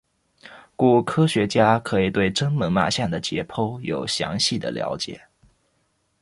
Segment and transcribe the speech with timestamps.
[0.75, 5.21] 故科学家可以对真猛玛象的解剖有详细的了解。